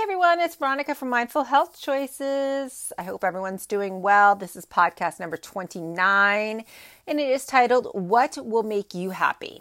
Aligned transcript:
Hey 0.00 0.04
everyone, 0.04 0.40
it's 0.40 0.56
Veronica 0.56 0.94
from 0.94 1.10
Mindful 1.10 1.44
Health 1.44 1.78
Choices. 1.78 2.90
I 2.96 3.02
hope 3.02 3.22
everyone's 3.22 3.66
doing 3.66 4.00
well. 4.00 4.34
This 4.34 4.56
is 4.56 4.64
podcast 4.64 5.20
number 5.20 5.36
29, 5.36 6.64
and 7.06 7.20
it 7.20 7.28
is 7.28 7.44
titled 7.44 7.88
What 7.92 8.38
Will 8.42 8.62
Make 8.62 8.94
You 8.94 9.10
Happy? 9.10 9.60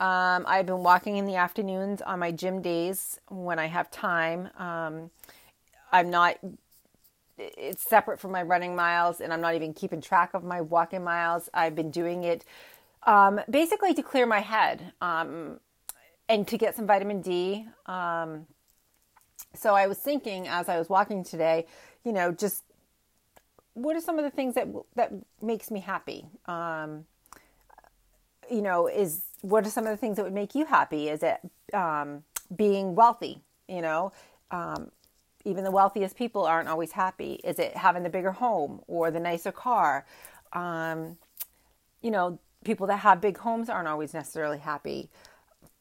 Um, 0.00 0.44
I've 0.48 0.66
been 0.66 0.82
walking 0.82 1.16
in 1.16 1.26
the 1.26 1.36
afternoons 1.36 2.02
on 2.02 2.18
my 2.18 2.32
gym 2.32 2.60
days 2.60 3.20
when 3.28 3.60
I 3.60 3.66
have 3.66 3.88
time. 3.92 4.50
Um, 4.58 5.12
I'm 5.92 6.10
not, 6.10 6.38
it's 7.38 7.88
separate 7.88 8.18
from 8.18 8.32
my 8.32 8.42
running 8.42 8.74
miles, 8.74 9.20
and 9.20 9.32
I'm 9.32 9.40
not 9.40 9.54
even 9.54 9.74
keeping 9.74 10.00
track 10.00 10.34
of 10.34 10.42
my 10.42 10.60
walking 10.60 11.04
miles. 11.04 11.48
I've 11.54 11.76
been 11.76 11.92
doing 11.92 12.24
it 12.24 12.44
um, 13.04 13.40
basically 13.48 13.94
to 13.94 14.02
clear 14.02 14.26
my 14.26 14.40
head 14.40 14.92
um, 15.00 15.60
and 16.28 16.48
to 16.48 16.58
get 16.58 16.74
some 16.74 16.88
vitamin 16.88 17.22
D. 17.22 17.68
So 19.54 19.74
I 19.74 19.86
was 19.86 19.98
thinking 19.98 20.48
as 20.48 20.68
I 20.68 20.78
was 20.78 20.88
walking 20.88 21.24
today, 21.24 21.66
you 22.04 22.12
know, 22.12 22.32
just 22.32 22.64
what 23.74 23.96
are 23.96 24.00
some 24.00 24.18
of 24.18 24.24
the 24.24 24.30
things 24.30 24.54
that 24.54 24.68
that 24.96 25.12
makes 25.40 25.70
me 25.70 25.80
happy? 25.80 26.26
Um, 26.46 27.04
you 28.50 28.62
know, 28.62 28.86
is 28.86 29.22
what 29.40 29.66
are 29.66 29.70
some 29.70 29.86
of 29.86 29.90
the 29.90 29.96
things 29.96 30.16
that 30.16 30.24
would 30.24 30.32
make 30.32 30.54
you 30.54 30.64
happy? 30.64 31.08
Is 31.08 31.22
it 31.22 31.40
um, 31.74 32.22
being 32.54 32.94
wealthy? 32.94 33.40
You 33.68 33.82
know, 33.82 34.12
um, 34.50 34.90
even 35.44 35.64
the 35.64 35.70
wealthiest 35.70 36.16
people 36.16 36.44
aren't 36.44 36.68
always 36.68 36.92
happy. 36.92 37.40
Is 37.44 37.58
it 37.58 37.76
having 37.76 38.02
the 38.02 38.10
bigger 38.10 38.32
home 38.32 38.80
or 38.86 39.10
the 39.10 39.20
nicer 39.20 39.52
car? 39.52 40.06
Um, 40.52 41.16
you 42.02 42.10
know, 42.10 42.38
people 42.64 42.86
that 42.88 42.98
have 42.98 43.20
big 43.20 43.38
homes 43.38 43.68
aren't 43.68 43.88
always 43.88 44.12
necessarily 44.14 44.58
happy 44.58 45.08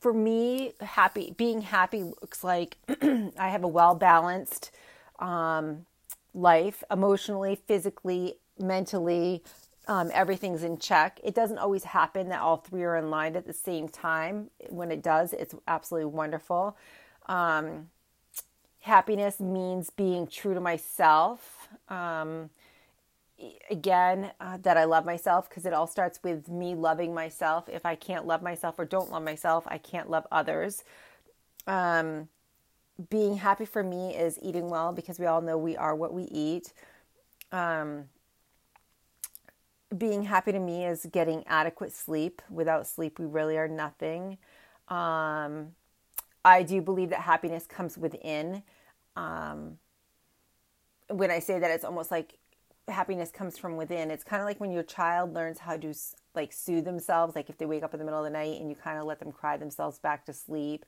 for 0.02 0.14
me, 0.14 0.74
happy 0.82 1.34
being 1.38 1.62
happy 1.62 2.04
looks 2.04 2.44
like 2.44 2.78
I 3.02 3.50
have 3.50 3.64
a 3.64 3.68
well 3.68 3.94
balanced 3.94 4.72
um, 5.20 5.86
life, 6.34 6.84
emotionally, 6.90 7.56
physically, 7.68 8.38
mentally. 8.60 9.44
Um, 9.88 10.10
everything's 10.14 10.64
in 10.64 10.78
check. 10.80 11.20
It 11.24 11.36
doesn't 11.36 11.60
always 11.60 11.84
happen 11.84 12.30
that 12.30 12.42
all 12.42 12.58
three 12.58 12.84
are 12.84 12.98
in 12.98 13.10
line 13.12 13.36
at 13.36 13.46
the 13.46 13.54
same 13.54 13.88
time. 13.88 14.50
When 14.70 14.92
it 14.92 15.04
does, 15.04 15.34
it's 15.34 15.54
absolutely 15.68 16.12
wonderful. 16.12 16.78
Um, 17.28 17.90
happiness 18.80 19.40
means 19.40 19.92
being 19.92 20.26
true 20.28 20.56
to 20.56 20.62
myself. 20.62 21.68
Again 23.70 24.32
uh, 24.40 24.58
that 24.58 24.78
I 24.78 24.84
love 24.84 25.06
myself 25.06 25.50
because 25.50 25.66
it 25.66 25.74
all 25.74 25.88
starts 25.88 26.20
with 26.24 26.50
me 26.50 26.76
loving 26.76 27.14
myself. 27.14 27.70
If 27.70 27.86
I 27.86 27.96
can't 27.96 28.26
love 28.26 28.42
myself 28.42 28.78
or 28.78 28.86
don't 28.86 29.12
love 29.12 29.24
myself, 29.24 29.66
I 29.68 29.78
can't 29.78 30.10
love 30.10 30.28
others. 30.32 30.84
Um, 31.68 32.30
being 33.10 33.38
happy 33.38 33.66
for 33.66 33.84
me 33.84 34.16
is 34.16 34.38
eating 34.42 34.70
well 34.70 34.92
because 34.92 35.20
we 35.20 35.26
all 35.26 35.42
know 35.42 35.58
we 35.58 35.76
are 35.76 35.96
what 35.96 36.14
we 36.14 36.24
eat. 36.24 36.74
Um, 37.52 38.06
being 39.98 40.24
happy 40.24 40.52
to 40.52 40.60
me 40.60 40.86
is 40.86 41.08
getting 41.12 41.44
adequate 41.48 41.92
sleep. 41.92 42.42
Without 42.50 42.88
sleep, 42.88 43.20
we 43.20 43.26
really 43.26 43.58
are 43.58 43.68
nothing. 43.68 44.38
Um, 44.88 45.76
I 46.46 46.64
do 46.64 46.82
believe 46.82 47.10
that 47.10 47.22
happiness 47.22 47.66
comes 47.68 47.98
within. 47.98 48.64
Um, 49.16 49.78
when 51.10 51.30
I 51.30 51.40
say 51.40 51.60
that, 51.60 51.72
it's 51.72 51.84
almost 51.84 52.10
like 52.10 52.38
happiness 52.88 53.32
comes 53.32 53.58
from 53.58 53.78
within. 53.78 54.12
It's 54.12 54.24
kind 54.24 54.42
of 54.42 54.46
like 54.46 54.60
when 54.60 54.72
your 54.72 54.84
child 54.84 55.34
learns 55.34 55.60
how 55.60 55.78
to 55.78 55.94
like 56.36 56.54
soothe 56.54 56.86
themselves, 56.86 57.36
like 57.36 57.50
if 57.50 57.58
they 57.58 57.66
wake 57.66 57.84
up 57.84 57.94
in 57.94 58.00
the 58.00 58.06
middle 58.06 58.20
of 58.20 58.26
the 58.26 58.32
night 58.32 58.60
and 58.60 58.70
you 58.70 58.76
kind 58.76 58.98
of 58.98 59.06
let 59.06 59.20
them 59.20 59.32
cry 59.32 59.58
themselves 59.58 60.00
back 60.00 60.26
to 60.26 60.34
sleep, 60.34 60.86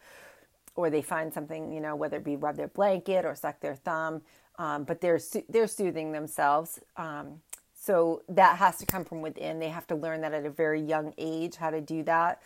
or 0.76 0.90
they 0.90 1.02
find 1.02 1.34
something, 1.34 1.72
you 1.72 1.80
know, 1.80 1.96
whether 1.96 2.18
it 2.18 2.24
be 2.24 2.36
rub 2.36 2.56
their 2.56 2.68
blanket 2.68 3.26
or 3.26 3.36
suck 3.36 3.60
their 3.60 3.76
thumb, 3.76 4.22
um, 4.58 4.84
but 4.84 5.02
they're 5.02 5.20
they're 5.50 5.68
soothing 5.68 6.12
themselves. 6.12 6.80
Um, 6.98 7.42
so 7.76 8.24
that 8.30 8.58
has 8.58 8.78
to 8.78 8.86
come 8.86 9.04
from 9.04 9.22
within. 9.22 9.60
They 9.60 9.70
have 9.70 9.88
to 9.88 9.96
learn 9.96 10.22
that 10.22 10.34
at 10.34 10.46
a 10.46 10.50
very 10.50 10.82
young 10.82 11.14
age 11.18 11.58
how 11.58 11.70
to 11.70 11.82
do 11.82 12.02
that. 12.04 12.42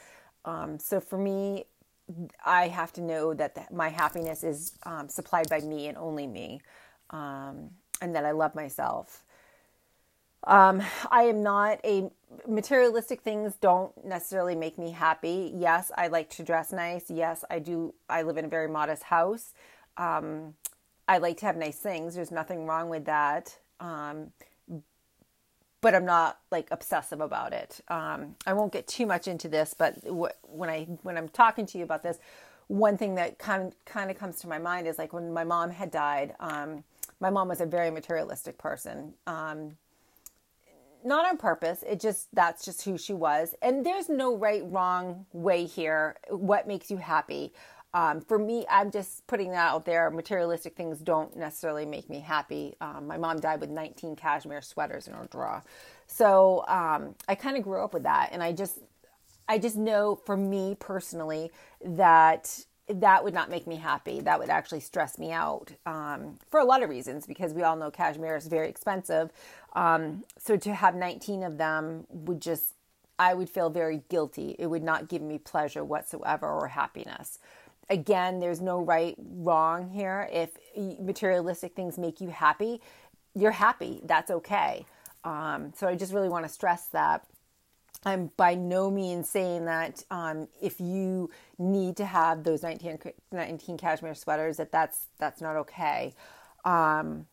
Um, 0.46 0.80
so 0.80 1.00
for 1.00 1.18
me, 1.18 1.66
I 2.46 2.69
have 2.69 2.91
to 2.94 3.02
know 3.02 3.34
that 3.34 3.53
the, 3.56 3.66
my 3.72 3.90
happiness 3.90 4.44
is 4.44 4.74
um, 4.84 5.09
supplied 5.09 5.50
by 5.50 5.59
me 5.59 5.88
and 5.88 5.97
only 5.97 6.25
me, 6.25 6.62
um, 7.12 7.69
and 8.02 8.16
that 8.16 8.25
I 8.25 8.31
love 8.31 8.56
myself. 8.56 9.24
Um, 10.44 10.81
I 11.12 11.24
am 11.24 11.44
not 11.44 11.80
a 11.84 12.09
materialistic 12.48 13.22
things 13.22 13.56
don't 13.59 13.92
necessarily 14.06 14.56
make 14.56 14.78
me 14.78 14.92
happy. 14.92 15.52
Yes, 15.56 15.92
I 15.98 16.08
like 16.08 16.30
to 16.31 16.44
dress 16.44 16.72
nice. 16.72 17.09
Yes, 17.09 17.44
I 17.50 17.59
do. 17.59 17.94
I 18.09 18.22
live 18.22 18.38
in 18.38 18.46
a 18.46 18.50
very 18.50 18.68
modest 18.68 19.03
house. 19.03 19.53
Um, 19.98 20.53
I 21.08 21.18
like 21.18 21.38
to 21.38 21.46
have 21.46 21.58
nice 21.58 21.78
things. 21.78 22.16
There's 22.16 22.31
nothing 22.31 22.66
wrong 22.66 22.90
with 22.90 23.06
that. 23.06 23.58
Um, 23.80 24.31
but 25.81 25.94
I'm 25.94 26.06
not 26.06 26.40
like 26.52 26.68
obsessive 26.72 27.22
about 27.22 27.54
it. 27.54 27.81
Um, 27.88 28.36
I 28.46 28.54
won't 28.54 28.74
get 28.74 28.88
too 28.88 29.06
much 29.06 29.28
into 29.28 29.48
this, 29.48 29.74
but 29.78 29.96
when 30.42 30.69
I 30.69 30.84
when 31.04 31.18
I'm 31.18 31.30
talking 31.30 31.66
to 31.68 31.78
you 31.78 31.84
about 31.84 32.04
this, 32.04 32.18
one 32.68 32.98
thing 32.98 33.16
that 33.16 33.38
kind 33.38 33.74
kind 33.86 34.12
of 34.12 34.18
comes 34.18 34.40
to 34.42 34.48
my 34.48 34.58
mind 34.58 34.88
is 34.88 34.98
like 34.98 35.14
when 35.14 35.31
my 35.31 35.44
mom 35.44 35.72
had 35.72 35.92
died. 35.92 36.36
Um, 36.40 36.84
my 37.19 37.30
mom 37.30 37.48
was 37.48 37.62
a 37.62 37.66
very 37.66 37.90
materialistic 37.90 38.58
person. 38.58 39.14
Not 41.07 41.25
on 41.25 41.38
purpose. 41.38 41.85
It 41.88 42.01
just 42.01 42.28
that's 42.34 42.66
just 42.66 42.84
who 42.84 42.97
she 42.97 43.13
was. 43.13 43.56
And 43.62 43.85
there's 43.85 44.09
no 44.09 44.35
right 44.35 44.62
wrong 44.66 45.25
way 45.31 45.63
here. 45.63 46.18
What 46.29 46.68
makes 46.68 46.91
you 46.91 46.97
happy? 46.97 47.53
Um, 47.94 48.19
for 48.19 48.38
me, 48.38 48.66
I'm 48.69 48.91
just 48.91 49.25
putting 49.25 49.51
that 49.51 49.72
out 49.72 49.85
there. 49.85 50.12
Materialistic 50.12 50.75
things 50.75 51.00
don't 51.00 51.34
necessarily 51.38 51.85
make 51.85 52.09
me 52.09 52.19
happy. 52.19 52.75
Um, 52.81 53.07
my 53.07 53.18
mom 53.18 53.40
died 53.40 53.62
with 53.62 53.69
19 53.69 54.18
cashmere 54.18 54.62
sweaters 54.62 55.07
in 55.07 55.13
her 55.13 55.25
drawer, 55.31 55.63
so 56.07 56.66
um, 56.68 57.16
I 57.29 57.35
kind 57.35 57.56
of 57.56 57.63
grew 57.63 57.81
up 57.81 57.94
with 57.94 58.03
that, 58.03 58.31
and 58.34 58.44
I 58.44 58.51
just, 58.51 58.79
I 59.47 59.59
just 59.59 59.78
know 59.78 60.19
for 60.25 60.35
me 60.35 60.75
personally 60.78 61.51
that 61.85 62.66
that 62.90 63.24
would 63.24 63.34
not 63.34 63.50
make 63.50 63.68
me 63.68 63.75
happy. 63.75 64.22
That 64.22 64.40
would 64.40 64.50
actually 64.50 64.80
stress 64.80 65.18
me 65.18 65.31
out 65.31 65.72
um, 65.86 66.38
for 66.50 66.59
a 66.59 66.66
lot 66.66 66.84
of 66.84 66.90
reasons 66.90 67.25
because 67.25 67.53
we 67.53 67.64
all 67.64 67.75
know 67.75 67.92
cashmere 67.92 68.38
is 68.38 68.48
very 68.48 68.70
expensive. 68.70 69.31
Um, 69.74 70.24
so 70.38 70.56
to 70.58 70.74
have 70.74 70.96
19 70.96 71.44
of 71.44 71.58
them 71.58 72.06
would 72.09 72.42
just, 72.42 72.74
I 73.20 73.34
would 73.34 73.50
feel 73.50 73.70
very 73.70 74.03
guilty. 74.09 74.56
It 74.58 74.68
would 74.68 74.84
not 74.84 75.09
give 75.09 75.22
me 75.22 75.38
pleasure 75.38 75.84
whatsoever 75.84 76.48
or 76.48 76.70
happiness. 76.70 77.40
Again, 77.90 78.40
there's 78.40 78.62
no 78.62 78.80
right, 78.80 79.16
wrong 79.18 79.90
here. 79.90 80.30
If 80.31 80.58
materialistic 81.00 81.75
things 81.75 81.98
make 81.98 82.22
you 82.22 82.30
happy, 82.30 82.81
you're 83.34 83.52
happy. 83.52 84.02
That's 84.04 84.31
okay. 84.31 84.86
Um, 85.24 85.74
so 85.75 85.88
I 85.88 85.96
just 85.96 86.14
really 86.14 86.30
want 86.30 86.46
to 86.46 86.52
stress 86.52 86.88
that 86.88 87.25
I'm 88.06 88.31
by 88.38 88.56
no 88.56 88.90
means 88.90 89.30
saying 89.30 89.66
that 89.66 90.03
um, 90.12 90.48
if 90.62 90.80
you 90.80 91.30
need 91.58 91.98
to 91.98 92.06
have 92.06 92.44
those 92.44 92.64
19, 92.64 93.00
19 93.31 93.78
cashmere 93.78 94.16
sweaters 94.16 94.58
that 94.58 94.72
that's 94.72 95.08
that's 95.18 95.42
not 95.42 95.56
okay. 95.58 96.14
Um, 96.64 97.25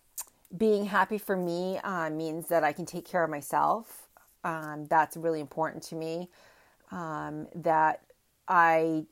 being 0.56 0.86
happy 0.86 1.18
for 1.18 1.36
me 1.36 1.78
uh, 1.78 2.10
means 2.10 2.48
that 2.48 2.64
I 2.64 2.72
can 2.72 2.86
take 2.86 3.06
care 3.06 3.24
of 3.24 3.30
myself. 3.30 4.08
Um, 4.42 4.86
that's 4.88 5.16
really 5.16 5.40
important 5.40 5.82
to 5.84 5.94
me. 5.94 6.28
Um, 6.90 7.48
that 7.54 8.02
I 8.48 9.04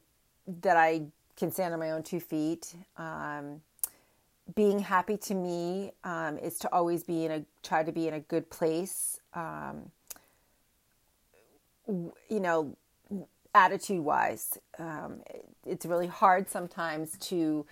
that 0.47 0.77
I 0.77 1.03
can 1.37 1.51
stand 1.51 1.75
on 1.75 1.81
my 1.81 1.91
own 1.91 2.03
two 2.03 2.21
feet. 2.21 2.75
Um, 2.97 3.63
being 4.55 4.81
happy 4.81 5.17
to 5.17 5.35
me 5.35 5.93
um, 6.05 6.39
is 6.39 6.59
to 6.59 6.73
always 6.73 7.05
be 7.05 7.25
in 7.25 7.31
a 7.31 7.45
try 7.63 7.83
to 7.83 7.93
be 7.93 8.09
in 8.09 8.15
a 8.15 8.21
good 8.21 8.51
place 8.51 9.21
you 11.89 12.41
know, 12.41 12.77
attitude 13.55 14.01
wise. 14.01 14.59
Um, 14.79 15.21
it's 15.67 15.87
really 15.87 16.07
hard 16.07 16.49
sometimes 16.49 17.17
to 17.19 17.67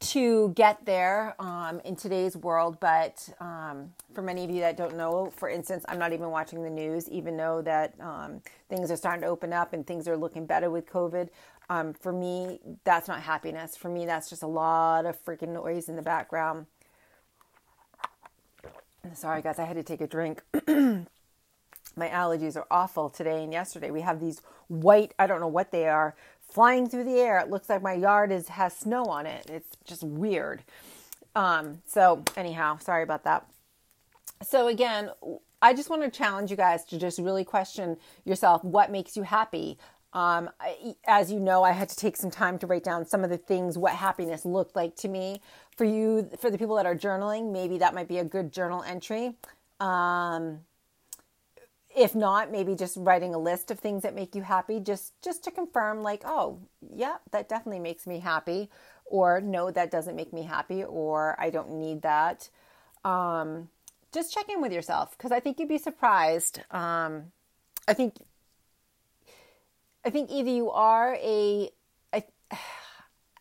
to 0.00 0.48
get 0.56 0.84
there 0.84 1.34
um, 1.38 1.80
in 1.84 1.94
today's 1.94 2.36
world. 2.36 2.78
But 2.80 3.28
um, 3.40 3.92
for 4.14 4.22
many 4.22 4.44
of 4.44 4.50
you 4.50 4.60
that 4.60 4.76
don't 4.76 4.96
know, 4.96 5.32
for 5.36 5.48
instance, 5.48 5.84
I'm 5.88 5.98
not 5.98 6.12
even 6.12 6.30
watching 6.30 6.62
the 6.62 6.70
news, 6.70 7.08
even 7.08 7.36
though 7.36 7.62
that 7.62 7.94
um, 8.00 8.42
things 8.68 8.90
are 8.90 8.96
starting 8.96 9.22
to 9.22 9.28
open 9.28 9.52
up 9.52 9.72
and 9.72 9.86
things 9.86 10.08
are 10.08 10.16
looking 10.16 10.44
better 10.44 10.70
with 10.70 10.86
COVID. 10.86 11.28
Um, 11.70 11.94
for 11.94 12.12
me, 12.12 12.58
that's 12.84 13.06
not 13.06 13.22
happiness. 13.22 13.76
For 13.76 13.88
me, 13.88 14.04
that's 14.04 14.28
just 14.28 14.42
a 14.42 14.48
lot 14.48 15.06
of 15.06 15.24
freaking 15.24 15.50
noise 15.50 15.88
in 15.88 15.96
the 15.96 16.02
background. 16.02 16.66
Sorry, 19.14 19.40
guys, 19.40 19.58
I 19.58 19.64
had 19.64 19.76
to 19.76 19.82
take 19.82 20.00
a 20.00 20.06
drink. 20.06 20.42
my 21.96 22.08
allergies 22.08 22.56
are 22.56 22.66
awful 22.70 23.10
today 23.10 23.42
and 23.44 23.52
yesterday. 23.52 23.90
We 23.90 24.00
have 24.02 24.20
these 24.20 24.42
white, 24.68 25.14
I 25.18 25.26
don't 25.26 25.40
know 25.40 25.48
what 25.48 25.70
they 25.70 25.88
are, 25.88 26.14
flying 26.40 26.88
through 26.88 27.04
the 27.04 27.18
air. 27.18 27.38
It 27.38 27.50
looks 27.50 27.68
like 27.68 27.82
my 27.82 27.94
yard 27.94 28.32
is 28.32 28.48
has 28.48 28.76
snow 28.76 29.04
on 29.04 29.26
it. 29.26 29.48
It's 29.48 29.76
just 29.84 30.02
weird. 30.02 30.62
Um, 31.34 31.82
so 31.86 32.24
anyhow, 32.36 32.78
sorry 32.78 33.02
about 33.02 33.24
that. 33.24 33.46
So 34.42 34.68
again, 34.68 35.10
I 35.60 35.74
just 35.74 35.88
want 35.88 36.02
to 36.02 36.10
challenge 36.10 36.50
you 36.50 36.56
guys 36.56 36.84
to 36.86 36.98
just 36.98 37.18
really 37.18 37.44
question 37.44 37.96
yourself 38.24 38.64
what 38.64 38.90
makes 38.90 39.16
you 39.16 39.22
happy. 39.22 39.78
Um, 40.12 40.50
I, 40.60 40.94
as 41.06 41.32
you 41.32 41.40
know, 41.40 41.62
I 41.62 41.72
had 41.72 41.88
to 41.88 41.96
take 41.96 42.16
some 42.16 42.30
time 42.30 42.58
to 42.58 42.66
write 42.66 42.84
down 42.84 43.06
some 43.06 43.24
of 43.24 43.30
the 43.30 43.38
things 43.38 43.78
what 43.78 43.92
happiness 43.92 44.44
looked 44.44 44.76
like 44.76 44.94
to 44.96 45.08
me. 45.08 45.40
For 45.76 45.84
you, 45.84 46.28
for 46.38 46.50
the 46.50 46.58
people 46.58 46.76
that 46.76 46.84
are 46.84 46.94
journaling, 46.94 47.50
maybe 47.50 47.78
that 47.78 47.94
might 47.94 48.08
be 48.08 48.18
a 48.18 48.24
good 48.24 48.52
journal 48.52 48.82
entry. 48.82 49.36
Um, 49.80 50.60
if 51.96 52.14
not, 52.14 52.50
maybe 52.50 52.74
just 52.74 52.96
writing 52.96 53.34
a 53.34 53.38
list 53.38 53.70
of 53.70 53.78
things 53.78 54.02
that 54.02 54.14
make 54.14 54.34
you 54.34 54.42
happy, 54.42 54.80
just 54.80 55.20
just 55.22 55.44
to 55.44 55.50
confirm, 55.50 56.02
like, 56.02 56.22
oh, 56.24 56.58
yeah, 56.94 57.16
that 57.32 57.48
definitely 57.48 57.80
makes 57.80 58.06
me 58.06 58.20
happy, 58.20 58.70
or 59.06 59.40
no, 59.40 59.70
that 59.70 59.90
doesn't 59.90 60.16
make 60.16 60.32
me 60.32 60.42
happy, 60.44 60.84
or 60.84 61.36
I 61.38 61.50
don't 61.50 61.72
need 61.72 62.02
that. 62.02 62.48
Um, 63.04 63.68
just 64.12 64.32
check 64.32 64.48
in 64.48 64.60
with 64.60 64.72
yourself 64.72 65.16
because 65.16 65.32
I 65.32 65.40
think 65.40 65.58
you'd 65.58 65.68
be 65.68 65.78
surprised. 65.78 66.60
Um, 66.70 67.32
I 67.88 67.94
think 67.94 68.16
I 70.04 70.10
think 70.10 70.30
either 70.30 70.50
you 70.50 70.70
are 70.70 71.14
a 71.14 71.70
I, 72.12 72.24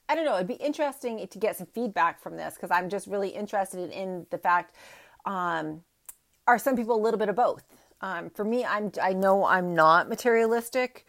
I 0.09 0.15
don't 0.15 0.25
know. 0.25 0.35
It'd 0.35 0.47
be 0.47 0.53
interesting 0.55 1.25
to 1.25 1.37
get 1.39 1.57
some 1.57 1.67
feedback 1.67 2.21
from 2.21 2.37
this 2.37 2.55
because 2.55 2.71
I'm 2.71 2.89
just 2.89 3.07
really 3.07 3.29
interested 3.29 3.91
in 3.91 4.27
the 4.29 4.37
fact: 4.37 4.75
um, 5.25 5.83
are 6.47 6.57
some 6.57 6.75
people 6.75 6.95
a 6.95 7.01
little 7.01 7.19
bit 7.19 7.29
of 7.29 7.35
both? 7.35 7.63
Um, 8.01 8.29
for 8.29 8.43
me, 8.43 8.65
I'm 8.65 8.91
I 9.01 9.13
know 9.13 9.45
I'm 9.45 9.73
not 9.73 10.09
materialistic, 10.09 11.05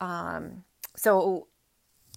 um, 0.00 0.64
so 0.96 1.46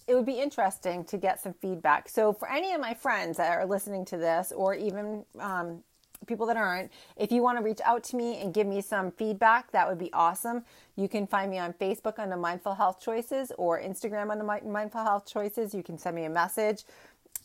it 0.08 0.16
would 0.16 0.26
be 0.26 0.40
interesting 0.40 1.04
to 1.06 1.18
get 1.18 1.42
some 1.42 1.54
feedback. 1.54 2.10
So 2.10 2.32
for 2.32 2.50
any 2.50 2.74
of 2.74 2.82
my 2.82 2.94
friends 2.94 3.38
that 3.38 3.52
are 3.52 3.66
listening 3.66 4.06
to 4.06 4.18
this, 4.18 4.52
or 4.56 4.74
even 4.76 5.26
um, 5.40 5.84
people 6.28 6.46
that 6.46 6.58
aren't, 6.58 6.92
if 7.18 7.32
you 7.32 7.42
want 7.42 7.58
to 7.58 7.64
reach 7.64 7.82
out 7.84 8.04
to 8.06 8.16
me 8.16 8.40
and 8.42 8.54
give 8.54 8.68
me 8.68 8.82
some 8.82 9.12
feedback, 9.12 9.72
that 9.72 9.88
would 9.88 9.98
be 9.98 10.14
awesome. 10.14 10.64
You 10.96 11.10
can 11.10 11.28
find 11.28 11.50
me 11.52 11.58
on 11.58 11.74
Facebook 11.74 12.20
under 12.20 12.38
Mindful 12.38 12.76
Health 12.76 13.02
Choices 13.02 13.52
or 13.58 13.82
Instagram 13.82 14.32
under 14.32 14.44
Mindful 14.44 15.04
Health 15.04 15.26
Choices. 15.26 15.74
You 15.74 15.84
can 15.84 15.98
send 15.98 16.16
me 16.16 16.26
a 16.26 16.30
message. 16.30 16.84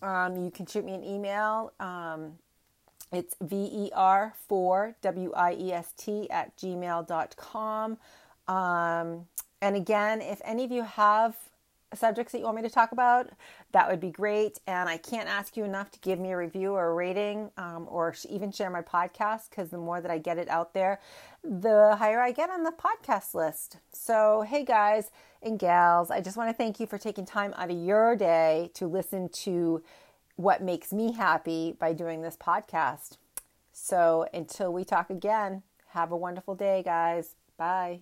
Um, 0.02 0.36
you 0.36 0.50
can 0.50 0.66
shoot 0.66 0.84
me 0.84 0.94
an 0.94 1.04
email. 1.04 1.72
It's 3.12 3.34
ver4 3.42 4.94
w-i-e-s-t 5.00 6.30
at 6.30 6.56
gmail.com. 6.56 7.98
Um, 8.48 9.26
and 9.62 9.76
again, 9.76 10.20
if 10.20 10.40
any 10.44 10.64
of 10.64 10.70
you 10.70 10.84
have 10.84 11.36
subjects 11.94 12.32
that 12.32 12.38
you 12.38 12.44
want 12.44 12.56
me 12.56 12.62
to 12.62 12.70
talk 12.70 12.92
about, 12.92 13.30
that 13.72 13.88
would 13.90 14.00
be 14.00 14.10
great. 14.10 14.60
And 14.66 14.88
I 14.88 14.96
can't 14.96 15.28
ask 15.28 15.56
you 15.56 15.64
enough 15.64 15.90
to 15.92 15.98
give 16.00 16.18
me 16.18 16.32
a 16.32 16.36
review 16.36 16.72
or 16.72 16.90
a 16.90 16.94
rating 16.94 17.50
um, 17.56 17.86
or 17.90 18.14
even 18.28 18.52
share 18.52 18.70
my 18.70 18.82
podcast 18.82 19.50
because 19.50 19.70
the 19.70 19.78
more 19.78 20.00
that 20.00 20.10
I 20.10 20.18
get 20.18 20.38
it 20.38 20.48
out 20.48 20.72
there, 20.72 21.00
the 21.42 21.96
higher 21.96 22.20
I 22.20 22.32
get 22.32 22.50
on 22.50 22.62
the 22.62 22.72
podcast 22.72 23.34
list. 23.34 23.78
So, 23.92 24.42
hey 24.42 24.64
guys 24.64 25.10
and 25.42 25.58
gals, 25.58 26.10
I 26.10 26.20
just 26.20 26.36
want 26.36 26.48
to 26.48 26.54
thank 26.54 26.78
you 26.78 26.86
for 26.86 26.98
taking 26.98 27.26
time 27.26 27.54
out 27.56 27.70
of 27.70 27.76
your 27.76 28.14
day 28.14 28.70
to 28.74 28.86
listen 28.86 29.28
to 29.28 29.82
what 30.40 30.62
makes 30.62 30.92
me 30.92 31.12
happy 31.12 31.76
by 31.78 31.92
doing 31.92 32.22
this 32.22 32.36
podcast. 32.36 33.18
So, 33.72 34.26
until 34.32 34.72
we 34.72 34.84
talk 34.84 35.10
again, 35.10 35.62
have 35.88 36.12
a 36.12 36.16
wonderful 36.16 36.54
day, 36.54 36.82
guys. 36.82 37.36
Bye. 37.56 38.00